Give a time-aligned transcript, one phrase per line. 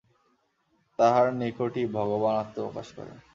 [0.99, 3.17] তাহার নিকটই ভগবান আত্মপ্রকাশ করেন।